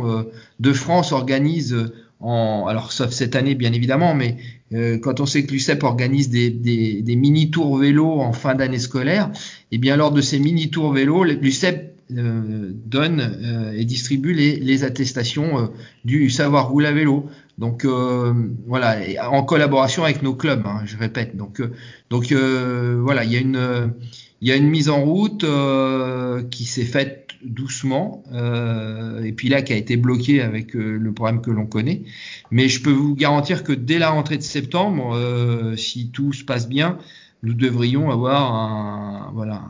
de 0.61 0.73
France, 0.73 1.12
organise, 1.12 1.76
en, 2.21 2.67
alors 2.69 2.93
sauf 2.93 3.11
cette 3.11 3.35
année 3.35 3.55
bien 3.55 3.73
évidemment, 3.73 4.15
mais 4.15 4.37
quand 5.03 5.21
on 5.21 5.26
sait 5.26 5.45
que 5.45 5.53
l'UCEP 5.53 5.85
organise 5.85 6.29
des, 6.29 6.50
des, 6.50 7.03
des 7.03 7.17
mini-tours 7.17 7.76
vélo 7.76 8.21
en 8.21 8.33
fin 8.33 8.55
d'année 8.55 8.79
scolaire, 8.79 9.31
et 9.71 9.76
eh 9.76 9.79
bien 9.79 9.97
lors 9.97 10.12
de 10.12 10.21
ces 10.21 10.38
mini-tours 10.38 10.93
vélo, 10.93 11.25
l'UCEP 11.25 11.96
euh, 12.12 12.70
donne 12.72 13.20
euh, 13.20 13.72
et 13.72 13.84
distribue 13.84 14.32
les, 14.32 14.84
attestations 14.84 15.58
euh, 15.58 15.66
du 16.04 16.30
savoir 16.30 16.70
rouler 16.70 16.86
à 16.86 16.92
vélo. 16.92 17.28
Donc 17.58 17.86
voilà, 18.66 18.98
en 19.30 19.42
collaboration 19.42 20.04
avec 20.04 20.22
nos 20.22 20.34
clubs, 20.34 20.64
hein, 20.66 20.82
je 20.84 20.96
répète. 20.98 21.36
Donc 21.36 21.62
voilà, 22.10 23.25
il 23.25 23.32
y 23.32 23.36
a 23.36 23.40
une 23.40 23.94
il 24.42 24.48
y 24.48 24.52
a 24.52 24.56
une 24.56 24.68
mise 24.68 24.90
en 24.90 25.02
route 25.02 25.44
qui 26.50 26.64
s'est 26.66 26.84
faite 26.84 27.30
doucement 27.42 28.22
et 29.25 29.32
puis 29.32 29.48
là 29.48 29.62
qui 29.62 29.72
a 29.72 29.76
été 29.76 29.96
bloquée 29.96 30.42
avec 30.42 30.75
le 30.75 31.12
problème 31.12 31.40
que 31.40 31.50
l'on 31.50 31.64
connaît. 31.64 32.02
Mais 32.50 32.68
je 32.68 32.82
peux 32.82 32.92
vous 32.92 33.14
garantir 33.14 33.64
que 33.64 33.72
dès 33.72 33.98
la 33.98 34.10
rentrée 34.10 34.36
de 34.36 34.42
septembre, 34.42 35.18
si 35.78 36.10
tout 36.10 36.34
se 36.34 36.44
passe 36.44 36.68
bien, 36.68 36.98
nous 37.42 37.54
devrions 37.54 38.10
avoir 38.10 38.54
un, 38.54 39.30
voilà, 39.34 39.62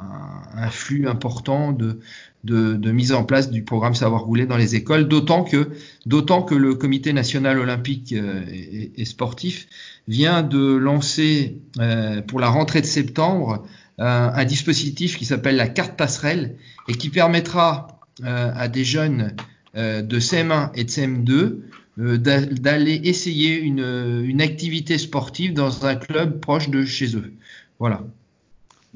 un, 0.57 0.71
flux 0.71 1.09
important 1.09 1.73
de, 1.73 1.99
de, 2.45 2.93
mise 2.93 3.13
en 3.13 3.25
place 3.25 3.51
du 3.51 3.63
programme 3.63 3.95
Savoir 3.95 4.23
rouler 4.23 4.47
dans 4.47 4.57
les 4.57 4.75
écoles, 4.75 5.09
d'autant 5.09 5.45
que, 5.45 5.71
d'autant 6.07 6.43
que 6.43 6.55
le 6.55 6.75
Comité 6.75 7.13
national 7.13 7.59
olympique 7.59 8.13
euh, 8.13 8.43
et, 8.49 9.05
sportif 9.05 9.69
vient 10.09 10.43
de 10.43 10.77
lancer 10.77 11.59
euh, 11.79 12.23
pour 12.23 12.41
la 12.41 12.49
rentrée 12.49 12.81
de 12.81 12.87
septembre 12.87 13.67
un 13.99 14.45
dispositif 14.45 15.17
qui 15.17 15.25
s'appelle 15.25 15.57
la 15.57 15.69
carte 15.69 15.97
passerelle 15.97 16.57
et 16.87 16.93
qui 16.93 17.09
permettra 17.09 17.99
euh, 18.25 18.53
à 18.55 18.69
des 18.69 18.85
jeunes 18.85 19.35
de 19.75 20.21
CM1 20.21 20.71
et 20.75 20.85
de 20.85 20.91
CM2 20.91 21.57
d'aller 21.97 23.01
essayer 23.05 23.59
une, 23.59 24.23
une 24.27 24.43
activité 24.43 24.99
sportive 24.99 25.55
dans 25.55 25.87
un 25.87 25.97
club 25.97 26.41
proche 26.41 26.69
de 26.69 26.85
chez 26.85 27.17
eux. 27.17 27.33
Voilà. 27.79 28.03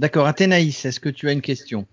D'accord. 0.01 0.27
Athénaïs, 0.27 0.87
est-ce 0.87 0.99
que 0.99 1.11
tu 1.11 1.29
as 1.29 1.33
une 1.33 1.43
question? 1.43 1.87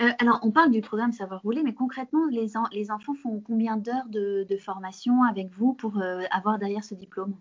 Euh, 0.00 0.10
alors, 0.18 0.40
on 0.42 0.50
parle 0.50 0.72
du 0.72 0.80
programme 0.80 1.12
Savoir 1.12 1.40
rouler, 1.40 1.62
mais 1.62 1.72
concrètement, 1.72 2.26
les, 2.32 2.48
les 2.72 2.90
enfants 2.90 3.14
font 3.22 3.40
combien 3.46 3.76
d'heures 3.76 4.08
de, 4.10 4.44
formation 4.58 5.22
avec 5.22 5.46
vous 5.56 5.72
pour 5.72 5.98
euh, 5.98 6.22
avoir 6.32 6.58
derrière 6.58 6.82
ce 6.82 6.96
diplôme? 6.96 7.36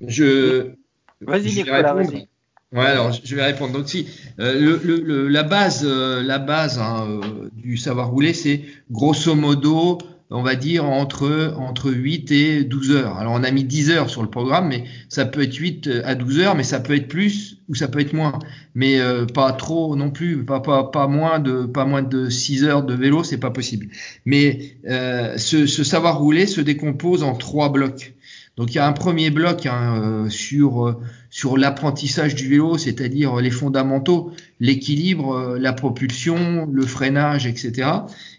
Je. 0.00 0.72
Vas-y, 1.20 1.56
Nicolas, 1.56 1.92
vas-y. 1.92 2.26
Ouais, 2.72 2.86
alors 2.86 3.12
je 3.12 3.36
vais 3.36 3.44
répondre. 3.44 3.74
Donc 3.74 3.88
si 3.88 4.08
euh, 4.40 4.80
le, 4.82 5.28
la 5.28 5.42
base, 5.42 5.84
la 5.84 6.38
base 6.38 6.78
hein, 6.78 7.20
du 7.52 7.76
savoir 7.76 8.10
rouler, 8.10 8.32
c'est 8.32 8.64
grosso 8.90 9.34
modo 9.34 9.98
on 10.30 10.42
va 10.42 10.56
dire 10.56 10.84
entre 10.84 11.54
entre 11.58 11.92
8 11.92 12.30
et 12.32 12.64
12 12.64 12.90
heures. 12.92 13.16
Alors 13.16 13.32
on 13.34 13.42
a 13.44 13.50
mis 13.50 13.64
10 13.64 13.90
heures 13.90 14.10
sur 14.10 14.22
le 14.22 14.28
programme, 14.28 14.68
mais 14.68 14.84
ça 15.08 15.24
peut 15.24 15.42
être 15.42 15.54
8 15.54 15.88
à 16.04 16.14
12 16.14 16.40
heures, 16.40 16.54
mais 16.54 16.64
ça 16.64 16.80
peut 16.80 16.94
être 16.94 17.08
plus 17.08 17.58
ou 17.68 17.74
ça 17.74 17.88
peut 17.88 18.00
être 18.00 18.12
moins. 18.12 18.38
Mais 18.74 18.98
euh, 18.98 19.26
pas 19.26 19.52
trop 19.52 19.94
non 19.96 20.10
plus, 20.10 20.44
pas, 20.44 20.60
pas, 20.60 20.84
pas 20.84 21.06
moins 21.06 21.38
de 21.38 21.66
pas 21.66 21.84
moins 21.84 22.02
de 22.02 22.28
6 22.28 22.64
heures 22.64 22.82
de 22.82 22.94
vélo, 22.94 23.24
c'est 23.24 23.38
pas 23.38 23.50
possible. 23.50 23.88
Mais 24.24 24.76
euh, 24.88 25.38
ce, 25.38 25.66
ce, 25.66 25.84
savoir 25.84 26.18
rouler 26.18 26.46
se 26.46 26.60
décompose 26.60 27.22
en 27.22 27.34
trois 27.34 27.70
blocs. 27.70 28.14
Donc 28.56 28.72
il 28.72 28.76
y 28.76 28.78
a 28.78 28.86
un 28.86 28.92
premier 28.92 29.30
bloc 29.30 29.66
hein, 29.66 30.00
euh, 30.02 30.28
sur 30.30 30.98
sur 31.30 31.58
l'apprentissage 31.58 32.34
du 32.34 32.48
vélo, 32.48 32.78
c'est-à-dire 32.78 33.36
les 33.36 33.50
fondamentaux, 33.50 34.32
l'équilibre, 34.60 35.58
la 35.58 35.74
propulsion, 35.74 36.66
le 36.72 36.86
freinage, 36.86 37.46
etc. 37.46 37.90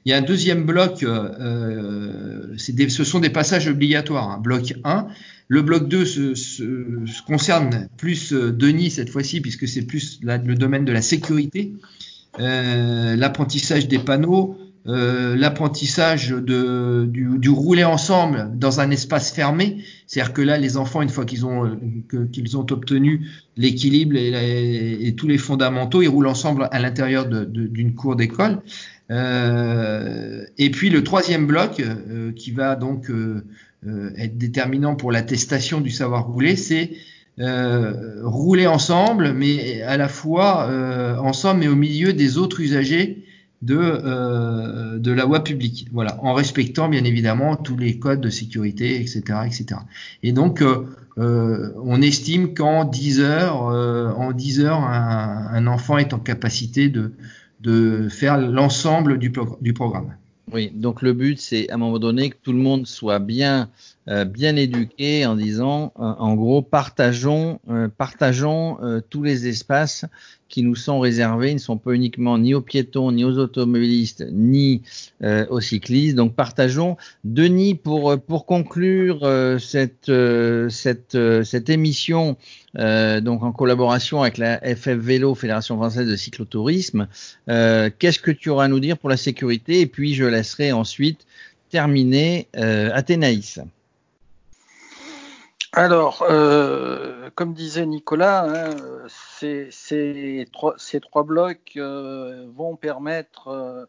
Il 0.06 0.12
y 0.12 0.14
a 0.14 0.18
un 0.18 0.22
deuxième 0.22 0.66
bloc, 0.66 1.04
euh, 1.04 2.56
des, 2.70 2.90
ce 2.90 3.04
sont 3.04 3.20
des 3.20 3.30
passages 3.30 3.68
obligatoires. 3.68 4.32
Hein. 4.32 4.40
Bloc 4.42 4.74
1. 4.84 5.08
Le 5.50 5.62
bloc 5.62 5.88
2 5.88 6.06
se, 6.06 6.36
se, 6.36 7.22
concerne 7.26 7.88
plus 7.98 8.34
euh, 8.34 8.52
Denis 8.52 8.92
cette 8.92 9.10
fois-ci, 9.10 9.42
puisque 9.42 9.68
c'est 9.68 9.84
plus 9.84 10.20
le 10.24 10.56
domaine 10.56 10.84
de 10.84 10.92
la 10.92 11.02
sécurité, 11.02 11.74
euh, 12.40 13.16
l'apprentissage 13.16 13.88
des 13.88 14.00
panneaux, 14.00 14.58
euh, 14.88 15.36
l'apprentissage 15.36 16.30
du, 16.30 17.38
du, 17.40 17.50
rouler 17.50 17.84
ensemble 17.84 18.52
dans 18.56 18.80
un 18.80 18.90
espace 18.90 19.34
fermé. 19.34 19.84
C'est-à-dire 20.06 20.32
que 20.32 20.42
là, 20.42 20.58
les 20.58 20.78
enfants, 20.78 21.02
une 21.02 21.10
fois 21.10 21.26
qu'ils 21.26 21.46
ont, 21.46 21.78
qu'ils 22.32 22.56
ont 22.56 22.66
obtenu 22.72 23.28
l'équilibre 23.58 24.16
et, 24.16 25.06
et, 25.06 25.16
tous 25.16 25.28
les 25.28 25.38
fondamentaux, 25.38 26.02
ils 26.02 26.08
roulent 26.08 26.28
ensemble 26.28 26.70
à 26.72 26.80
l'intérieur 26.80 27.26
d'une 27.26 27.96
cour 27.96 28.16
d'école. 28.16 28.62
Euh, 29.12 30.46
et 30.58 30.72
puis 30.72 30.90
le 30.90 31.04
troisième 31.04 31.48
bloc, 31.48 31.82
euh, 31.82 32.32
qui 32.32 32.52
va 32.52 32.78
donc 32.78 33.12
être 34.18 34.38
déterminant 34.38 34.96
pour 34.96 35.12
l'attestation 35.12 35.82
du 35.82 35.92
savoir 35.92 36.28
rouler, 36.28 36.56
c'est 36.56 36.92
rouler 37.38 38.68
ensemble, 38.68 39.34
mais 39.34 39.82
à 39.82 39.98
la 39.98 40.08
fois 40.08 40.70
ensemble, 41.22 41.60
mais 41.60 41.68
au 41.68 41.76
milieu 41.76 42.14
des 42.14 42.38
autres 42.38 42.62
usagers 42.62 43.27
de, 43.62 44.98
de 44.98 45.12
la 45.12 45.26
voie 45.26 45.44
publique. 45.44 45.88
Voilà, 45.92 46.18
en 46.24 46.34
respectant 46.34 46.90
bien 46.90 47.04
évidemment 47.04 47.56
tous 47.56 47.78
les 47.78 47.98
codes 47.98 48.22
de 48.22 48.30
sécurité, 48.30 49.02
etc., 49.02 49.22
etc. 49.46 49.82
Et 50.24 50.32
donc, 50.32 50.64
on 51.18 52.02
estime 52.02 52.54
qu'en 52.54 52.86
10 52.86 53.20
heures, 53.22 53.62
en 53.64 54.32
10 54.32 54.62
heures, 54.62 54.84
un, 54.84 55.68
enfant 55.68 55.98
est 55.98 56.14
en 56.14 56.20
capacité 56.20 56.90
de, 56.90 57.14
de 57.62 58.08
faire 58.10 58.38
l'ensemble 58.38 59.18
du, 59.18 59.32
programme. 59.32 60.14
Oui, 60.54 60.72
donc 60.74 61.02
le 61.02 61.14
but, 61.14 61.40
c'est 61.40 61.70
à 61.70 61.76
un 61.76 61.78
moment 61.78 62.00
donné 62.00 62.30
que 62.30 62.38
tout 62.42 62.54
le 62.54 62.60
monde 62.60 62.88
soit 62.88 63.20
bien, 63.20 63.70
euh, 64.08 64.24
bien 64.24 64.56
éduqué 64.56 65.26
en 65.26 65.36
disant, 65.36 65.92
euh, 66.00 66.04
en 66.04 66.36
gros, 66.36 66.62
partageons, 66.62 67.60
euh, 67.70 67.90
partageons 67.90 68.78
tous 69.10 69.24
les 69.24 69.48
espaces 69.48 70.06
qui 70.50 70.63
nous 70.63 70.75
sont 70.75 71.00
réservés. 71.00 71.54
Ne 71.54 71.60
sont 71.60 71.77
pas 71.77 71.94
uniquement 71.94 72.38
ni 72.38 72.54
aux 72.54 72.62
piétons, 72.62 73.12
ni 73.12 73.24
aux 73.24 73.38
automobilistes, 73.38 74.25
ni 74.32 74.82
euh, 75.24 75.46
aux 75.50 75.62
cyclistes. 75.62 76.16
Donc 76.16 76.36
partageons. 76.36 76.98
Denis, 77.24 77.75
pour, 77.75 78.20
pour 78.20 78.46
conclure 78.46 79.24
euh, 79.24 79.60
cette, 79.60 80.10
euh, 80.10 80.70
cette, 80.70 81.18
cette 81.44 81.70
émission, 81.70 82.38
donc 82.75 83.42
en 83.42 83.51
collaboration 83.51 84.22
avec 84.22 84.38
la 84.38 84.60
FF 84.60 84.89
Vélo, 84.89 85.34
Fédération 85.34 85.77
française 85.77 86.08
de 86.08 86.16
cyclotourisme, 86.16 87.08
qu'est-ce 87.48 88.20
que 88.20 88.30
tu 88.30 88.50
auras 88.50 88.66
à 88.66 88.68
nous 88.68 88.80
dire 88.80 89.00
pour 89.00 89.10
la 89.10 89.18
sécurité? 89.18 89.82
Et 89.82 89.88
puis 89.88 90.13
je 90.13 90.25
laisserai 90.25 90.72
ensuite 90.72 91.25
terminer 91.72 92.48
Athénaïs. 92.54 93.60
Alors, 95.74 96.24
euh, 96.24 97.30
comme 97.36 97.54
disait 97.54 97.86
Nicolas, 97.86 98.46
hein, 98.46 98.70
ces, 99.10 100.48
trois, 100.52 101.24
blocs 101.24 101.74
euh, 101.76 102.48
vont 102.56 102.78
permettre 102.78 103.50
euh, 103.50 103.86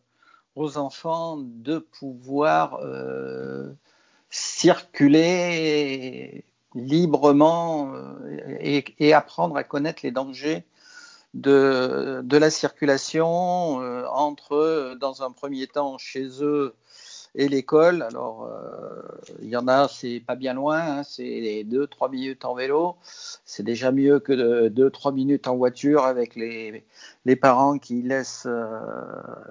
aux 0.57 0.77
enfants 0.77 1.37
de 1.39 1.79
pouvoir 1.79 2.81
circuler 4.29 6.45
librement 6.75 7.93
et, 8.61 9.15
apprendre 9.15 9.57
à 9.57 9.65
connaître 9.65 10.01
les 10.03 10.11
dangers 10.11 10.65
de, 11.35 12.23
de 12.25 12.37
la 12.37 12.51
circulation 12.51 13.77
entre, 14.13 14.97
dans 15.01 15.23
un 15.23 15.31
premier 15.31 15.69
temps, 15.69 15.97
chez 15.97 16.43
eux, 16.43 16.75
et 17.35 17.49
l'école. 17.49 18.03
Alors, 18.03 18.45
euh, 18.45 19.03
il 19.43 19.49
y 19.49 19.57
en 19.57 19.69
a, 19.69 19.89
c'est 19.89 20.21
pas 20.27 20.37
bien 20.37 20.55
loin, 20.55 20.81
hein, 20.81 21.03
c'est 21.03 21.65
2-3 21.65 22.11
minutes 22.11 22.45
en 22.45 22.55
vélo. 22.55 22.97
C'est 23.45 23.63
déjà 23.63 23.93
mieux 23.93 24.19
que 24.21 24.69
2-3 24.69 25.15
minutes 25.15 25.47
en 25.49 25.57
voiture 25.57 26.05
avec 26.05 26.37
les, 26.37 26.85
les 27.25 27.37
parents 27.37 27.79
qui 27.79 28.03
laissent 28.03 28.47
euh, 28.47 28.81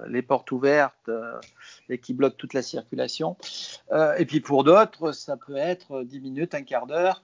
les 0.07 0.22
portes 0.22 0.51
ouvertes 0.51 1.10
euh, 1.10 1.39
et 1.89 1.98
qui 1.98 2.13
bloquent 2.13 2.38
toute 2.38 2.53
la 2.53 2.62
circulation. 2.62 3.38
et 4.17 4.25
puis 4.25 4.39
pour 4.41 4.63
d'autres, 4.63 5.12
ça 5.12 5.38
peut 5.38 5.55
être 5.55 6.03
10 6.03 6.19
minutes, 6.19 6.55
un 6.55 6.63
quart 6.63 6.88
d'heure. 6.88 7.24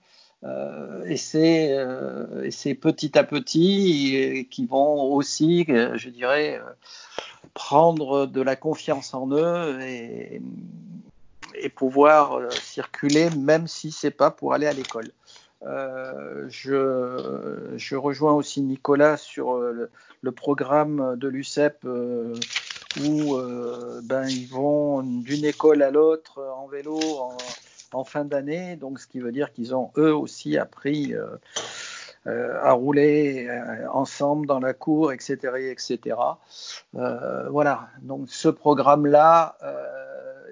et 1.05 1.17
c'est 1.17 2.75
petit 2.75 3.17
à 3.17 3.23
petit 3.23 4.47
qui 4.49 4.65
vont 4.65 5.13
aussi, 5.13 5.65
je 5.67 6.09
dirais, 6.09 6.61
prendre 7.53 8.25
de 8.25 8.41
la 8.41 8.55
confiance 8.55 9.13
en 9.13 9.29
eux 9.31 9.79
et, 9.81 10.41
pouvoir 11.75 12.33
euh, 12.33 12.49
circuler 12.49 13.29
même 13.31 13.67
si 13.67 13.91
c'est 13.91 14.11
pas 14.11 14.31
pour 14.31 14.53
aller 14.53 14.67
à 14.67 14.73
l'école. 14.73 15.09
Euh, 15.65 16.45
je, 16.49 17.95
rejoins 17.95 18.33
aussi 18.33 18.61
Nicolas 18.61 19.15
sur 19.15 19.53
euh, 19.53 19.89
le, 20.21 20.31
programme 20.31 21.15
de 21.15 21.27
l'UCEP 21.29 21.85
où 23.05 23.37
ben, 24.03 24.27
ils 24.27 24.47
vont 24.47 25.03
d'une 25.03 25.45
école 25.45 25.81
à 25.83 25.89
l'autre 25.89 26.41
en 26.57 26.67
vélo 26.67 26.99
en, 27.93 28.03
fin 28.03 28.25
d'année, 28.25 28.75
donc 28.75 28.99
ce 28.99 29.07
qui 29.07 29.19
veut 29.19 29.31
dire 29.31 29.53
qu'ils 29.53 29.73
ont 29.73 29.91
eux 29.97 30.13
aussi 30.13 30.57
appris 30.57 31.13
à 32.25 32.71
rouler 32.73 33.47
euh, 33.47 33.89
ensemble 33.91 34.47
dans 34.47 34.59
la 34.59 34.73
cour, 34.73 35.11
etc. 35.11 35.37
etc. 35.71 36.15
Euh, 36.95 37.49
voilà, 37.49 37.89
donc 38.01 38.29
ce 38.29 38.49
programme-là, 38.49 39.57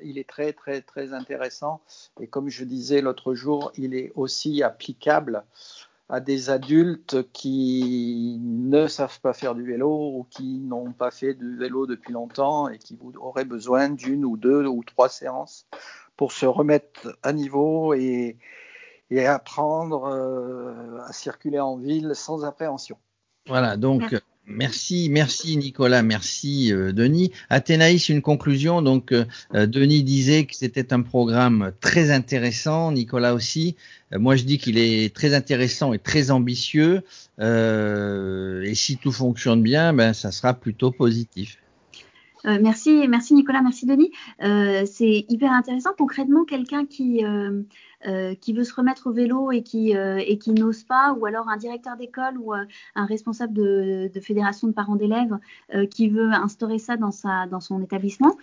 il 0.03 0.17
est 0.17 0.27
très, 0.27 0.51
très, 0.53 0.81
très 0.81 1.13
intéressant. 1.13 1.81
Et 2.19 2.27
comme 2.27 2.49
je 2.49 2.63
disais 2.65 3.01
l'autre 3.01 3.35
jour, 3.35 3.71
il 3.77 3.93
est 3.93 4.11
aussi 4.15 4.63
applicable 4.63 5.43
à 6.09 6.19
des 6.19 6.49
adultes 6.49 7.31
qui 7.31 8.37
ne 8.41 8.87
savent 8.87 9.21
pas 9.21 9.31
faire 9.31 9.55
du 9.55 9.63
vélo 9.63 10.11
ou 10.13 10.27
qui 10.29 10.59
n'ont 10.59 10.91
pas 10.91 11.09
fait 11.09 11.33
du 11.33 11.55
vélo 11.55 11.87
depuis 11.87 12.11
longtemps 12.11 12.67
et 12.67 12.79
qui 12.79 12.99
auraient 13.17 13.45
besoin 13.45 13.89
d'une 13.89 14.25
ou 14.25 14.35
deux 14.35 14.65
ou 14.65 14.83
trois 14.83 15.07
séances 15.07 15.67
pour 16.17 16.33
se 16.33 16.45
remettre 16.45 17.17
à 17.23 17.31
niveau 17.31 17.93
et, 17.93 18.37
et 19.11 19.25
apprendre 19.25 20.05
euh, 20.05 20.99
à 21.05 21.13
circuler 21.13 21.59
en 21.59 21.77
ville 21.77 22.13
sans 22.15 22.45
appréhension. 22.45 22.97
Voilà, 23.47 23.75
donc 23.75 24.15
merci, 24.45 25.09
merci 25.09 25.57
Nicolas, 25.57 26.01
merci 26.01 26.71
euh, 26.71 26.93
Denis. 26.93 27.31
Athénaïs, 27.49 28.07
une 28.07 28.21
conclusion. 28.21 28.81
Donc 28.81 29.11
euh, 29.11 29.25
Denis 29.53 30.03
disait 30.03 30.45
que 30.45 30.55
c'était 30.55 30.93
un 30.93 31.01
programme 31.01 31.73
très 31.81 32.11
intéressant, 32.11 32.91
Nicolas 32.91 33.33
aussi. 33.33 33.75
moi 34.11 34.35
je 34.37 34.43
dis 34.43 34.57
qu'il 34.57 34.77
est 34.77 35.13
très 35.13 35.33
intéressant 35.33 35.93
et 35.93 35.99
très 35.99 36.31
ambitieux. 36.31 37.03
et 37.39 38.75
si 38.75 38.97
tout 38.97 39.11
fonctionne 39.11 39.61
bien, 39.61 39.93
ben 39.93 40.13
ça 40.13 40.31
sera 40.31 40.53
plutôt 40.53 40.91
positif. 40.91 41.57
Euh, 42.45 42.57
merci, 42.61 43.07
merci 43.07 43.33
Nicolas, 43.33 43.61
merci 43.61 43.85
Denis. 43.85 44.11
Euh, 44.41 44.83
c'est 44.85 45.25
hyper 45.29 45.51
intéressant. 45.51 45.91
Concrètement, 45.97 46.43
quelqu'un 46.43 46.85
qui, 46.85 47.23
euh, 47.23 48.35
qui 48.41 48.53
veut 48.53 48.63
se 48.63 48.73
remettre 48.73 49.07
au 49.07 49.11
vélo 49.11 49.51
et 49.51 49.61
qui, 49.61 49.91
et 49.91 50.37
qui 50.39 50.51
n'ose 50.51 50.83
pas, 50.83 51.13
ou 51.13 51.25
alors 51.25 51.49
un 51.49 51.57
directeur 51.57 51.97
d'école 51.97 52.37
ou 52.39 52.53
un 52.53 53.05
responsable 53.05 53.53
de, 53.53 54.09
de, 54.13 54.19
fédération 54.19 54.67
de 54.67 54.73
parents 54.73 54.95
d'élèves 54.95 55.37
qui 55.91 56.09
veut 56.09 56.31
instaurer 56.31 56.79
ça 56.79 56.97
dans, 56.97 57.11
sa, 57.11 57.45
dans 57.45 57.59
son 57.59 57.81
établissement, 57.83 58.37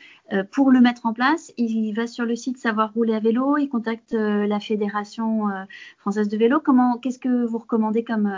pour 0.53 0.71
le 0.71 0.81
mettre 0.81 1.07
en 1.07 1.13
place, 1.13 1.53
il 1.57 1.93
va 1.93 2.07
sur 2.07 2.25
le 2.25 2.37
site 2.37 2.59
Savoir 2.59 2.93
rouler 2.95 3.15
à 3.15 3.21
vélo, 3.21 3.57
il 3.57 3.69
contacte 3.69 4.13
la 4.13 4.61
fédération 4.61 5.45
française 5.99 6.29
de 6.29 6.37
vélo. 6.37 6.61
Comment, 6.61 6.99
qu'est-ce 6.99 7.19
que 7.19 7.45
vous 7.45 7.59
recommandez 7.59 8.05
comme, 8.05 8.33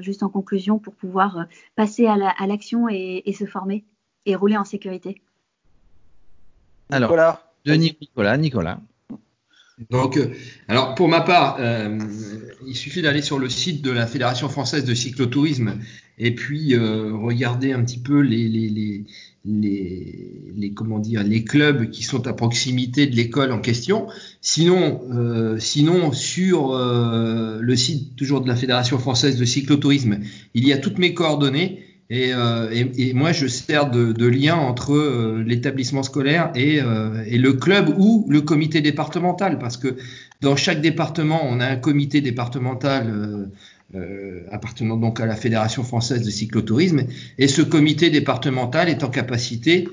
juste 0.00 0.22
en 0.22 0.28
conclusion, 0.28 0.78
pour 0.78 0.94
pouvoir 0.94 1.46
passer 1.76 2.06
à 2.06 2.46
l'action 2.46 2.88
et, 2.90 3.22
et 3.24 3.32
se 3.32 3.46
former? 3.46 3.84
Et 4.26 4.34
rouler 4.34 4.56
en 4.56 4.64
sécurité. 4.64 5.20
Alors, 6.90 7.10
Nicolas. 7.10 7.52
Denis 7.64 7.96
Nicolas, 8.00 8.36
Nicolas. 8.36 8.80
Donc, 9.90 10.16
euh, 10.16 10.30
alors 10.68 10.94
pour 10.94 11.08
ma 11.08 11.20
part, 11.20 11.56
euh, 11.60 11.98
il 12.66 12.76
suffit 12.76 13.02
d'aller 13.02 13.22
sur 13.22 13.38
le 13.38 13.48
site 13.48 13.82
de 13.82 13.90
la 13.90 14.06
Fédération 14.06 14.48
française 14.48 14.84
de 14.84 14.94
cyclotourisme 14.94 15.78
et 16.18 16.34
puis 16.34 16.74
euh, 16.74 17.14
regarder 17.14 17.72
un 17.72 17.82
petit 17.82 17.98
peu 17.98 18.20
les, 18.20 18.48
les, 18.48 18.68
les, 19.44 20.52
les, 20.54 20.72
comment 20.72 20.98
dire 20.98 21.24
les 21.24 21.42
clubs 21.42 21.90
qui 21.90 22.02
sont 22.04 22.26
à 22.26 22.32
proximité 22.32 23.06
de 23.06 23.16
l'école 23.16 23.50
en 23.50 23.60
question. 23.60 24.06
Sinon, 24.40 25.00
sinon 25.58 26.12
sur 26.12 26.78
le 26.78 27.76
site 27.76 28.14
toujours 28.14 28.40
de 28.40 28.48
la 28.48 28.54
Fédération 28.54 28.98
française 28.98 29.36
de 29.36 29.44
cyclotourisme, 29.44 30.20
il 30.54 30.66
y 30.66 30.72
a 30.72 30.78
toutes 30.78 30.98
mes 30.98 31.12
coordonnées 31.12 31.81
euh, 32.12 32.68
et, 32.70 33.08
et, 33.08 33.14
moi, 33.14 33.32
je 33.32 33.46
sers 33.46 33.90
de, 33.90 34.12
de 34.12 34.26
lien 34.26 34.56
entre 34.56 34.92
euh, 34.92 35.42
l'établissement 35.46 36.02
scolaire 36.02 36.50
et, 36.54 36.80
euh, 36.80 37.24
et, 37.26 37.38
le 37.38 37.54
club 37.54 37.94
ou 37.98 38.26
le 38.28 38.42
comité 38.42 38.82
départemental, 38.82 39.58
parce 39.58 39.78
que 39.78 39.96
dans 40.42 40.54
chaque 40.54 40.82
département, 40.82 41.40
on 41.44 41.60
a 41.60 41.66
un 41.66 41.76
comité 41.76 42.20
départemental 42.20 43.48
appartenant 44.50 44.96
donc 44.96 45.20
à 45.20 45.26
la 45.26 45.36
Fédération 45.36 45.84
française 45.84 46.22
de 46.22 46.30
cyclotourisme, 46.30 47.02
et 47.38 47.46
ce 47.46 47.60
comité 47.60 48.08
départemental 48.10 48.88
est 48.88 49.04
en 49.04 49.10
capacité 49.10 49.86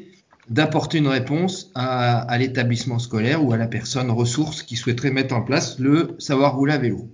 d'apporter 0.50 1.00
une 1.00 1.10
réponse 1.10 1.70
à, 1.76 2.22
à 2.22 2.38
l'établissement 2.38 2.98
scolaire 2.98 3.46
ou 3.46 3.52
à 3.54 3.58
la 3.58 3.68
personne 3.68 4.10
ressource 4.10 4.64
qui 4.64 4.78
souhaiterait 4.78 5.12
mettre 5.12 5.36
en 5.36 5.42
place 5.42 5.80
le 5.80 6.16
savoir 6.18 6.56
rouler 6.56 6.74
à 6.74 6.78
vélo. 6.78 7.10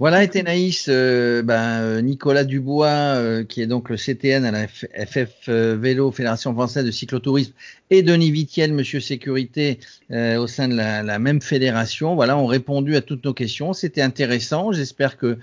Voilà, 0.00 0.22
Ethénaïs, 0.22 0.86
euh, 0.88 1.42
ben, 1.42 1.80
euh, 1.80 2.00
Nicolas 2.02 2.44
Dubois, 2.44 2.86
euh, 2.86 3.42
qui 3.42 3.60
est 3.62 3.66
donc 3.66 3.90
le 3.90 3.96
CTN 3.96 4.44
à 4.44 4.52
la 4.52 4.68
FF 4.68 5.48
Vélo, 5.48 6.12
Fédération 6.12 6.54
Française 6.54 6.84
de 6.84 6.92
Cyclotourisme, 6.92 7.52
et 7.90 8.04
Denis 8.04 8.30
Vitiel, 8.30 8.72
Monsieur 8.72 9.00
Sécurité, 9.00 9.80
au 10.12 10.46
sein 10.46 10.68
de 10.68 10.76
la, 10.76 11.18
même 11.18 11.40
fédération, 11.42 12.14
voilà, 12.14 12.38
ont 12.38 12.46
répondu 12.46 12.94
à 12.94 13.00
toutes 13.00 13.24
nos 13.24 13.34
questions. 13.34 13.72
C'était 13.72 14.02
intéressant. 14.02 14.70
J'espère 14.70 15.16
que 15.16 15.38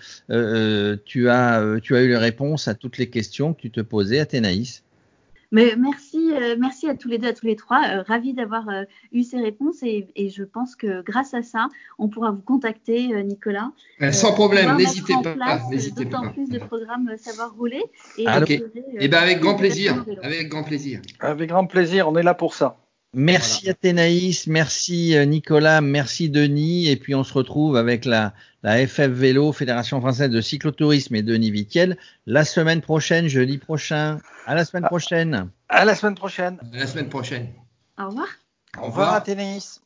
tu, 1.04 1.30
as, 1.30 1.80
tu 1.84 1.96
as 1.98 2.02
eu 2.02 2.08
les 2.08 2.18
réponses 2.18 2.70
à 2.70 2.76
toutes 2.76 2.98
les 2.98 3.10
questions 3.10 3.54
que 3.54 3.62
tu 3.62 3.72
te 3.72 3.82
posais, 3.82 4.20
Athénaïs. 4.20 4.85
Mais 5.52 5.76
merci, 5.78 6.32
euh, 6.34 6.56
merci 6.60 6.88
à 6.90 6.96
tous 6.96 7.08
les 7.08 7.18
deux, 7.18 7.30
à 7.30 7.34
tous 7.34 7.46
les 7.46 7.56
trois. 7.56 7.82
Euh, 7.88 8.04
ravi 8.04 8.34
d'avoir 8.34 8.68
euh, 8.70 8.84
eu 9.12 9.24
ces 9.24 9.40
réponses 9.40 9.84
et, 9.84 10.08
je 10.30 10.44
pense 10.44 10.76
que 10.76 11.02
grâce 11.02 11.34
à 11.34 11.44
ça, 11.44 11.70
on 12.00 12.10
pourra 12.10 12.32
vous 12.32 12.42
contacter, 12.42 13.24
Nicolas. 13.24 13.72
Sans 14.12 14.34
problème, 14.34 14.76
n'hésitez 14.78 15.14
pas. 15.22 15.60
D'autant 15.96 16.30
plus 16.30 16.50
de 16.50 16.60
programmes 16.60 17.12
Savoir 17.18 17.54
rouler. 17.56 17.84
Et, 18.18 18.26
ah, 18.28 18.42
et 18.48 18.62
eh 19.00 19.08
ben 19.08 19.20
avec 19.20 19.40
grand 19.40 19.56
plaisir. 19.56 20.04
Avec 20.22 20.50
grand 20.50 20.64
plaisir. 20.64 21.02
Avec 21.20 21.50
grand 21.50 21.66
plaisir, 21.66 22.08
on 22.10 22.16
est 22.16 22.24
là 22.24 22.34
pour 22.34 22.54
ça. 22.54 22.78
Merci 23.18 23.70
Athénaïs, 23.70 24.46
merci 24.48 25.16
euh, 25.16 25.24
Nicolas, 25.24 25.80
merci 25.80 26.30
Denis, 26.30 26.90
et 26.90 26.98
puis 26.98 27.16
on 27.16 27.24
se 27.24 27.34
retrouve 27.34 27.78
avec 27.78 28.04
la, 28.04 28.34
la 28.62 28.86
FF 28.86 29.08
Vélo, 29.08 29.54
Fédération 29.54 30.02
Française 30.02 30.30
de 30.30 30.42
Cyclotourisme 30.42 31.16
et 31.16 31.22
Denis 31.22 31.50
Vitiel 31.50 31.98
la 32.26 32.44
semaine 32.44 32.82
prochaine, 32.82 33.30
jeudi 33.30 33.58
prochain. 33.58 34.20
À 34.46 34.54
la 34.54 34.66
semaine 34.66 34.84
prochaine. 34.84 35.50
À 35.70 35.86
la 35.86 35.96
semaine 35.96 36.16
prochaine. 36.16 36.60
À 36.74 36.78
la 36.78 36.88
semaine 36.88 37.08
prochaine. 37.08 37.54
Au 37.98 38.08
revoir. 38.08 38.28
Au 38.78 38.82
revoir, 38.82 38.84
Au 38.84 38.88
revoir 38.88 39.14
Athénaïs. 39.14 39.82